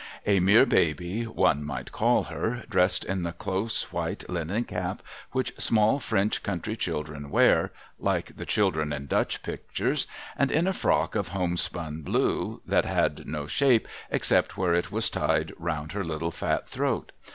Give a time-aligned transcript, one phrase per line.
[0.25, 5.53] A mere baby, one might call her, dressed in the close white linen cap which
[5.59, 11.11] small French country children wear (like the children in Dutch pictures), and in a frock
[11.11, 15.53] 296 SOMEBODY'S LUGGAGE of homespun bliR', tliat had no shape except where It was tied
[15.59, 17.11] round her httle fat throat.